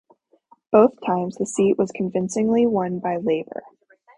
Both 0.71 0.93
times 1.05 1.35
the 1.35 1.45
seat 1.45 1.77
was 1.77 1.91
convincingly 1.91 2.65
won 2.65 2.97
by 2.97 3.17
Labor. 3.17 3.61